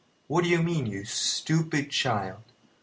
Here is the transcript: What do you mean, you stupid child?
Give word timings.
What 0.25 0.43
do 0.43 0.49
you 0.49 0.63
mean, 0.63 0.87
you 0.87 1.05
stupid 1.05 1.91
child? 1.91 2.41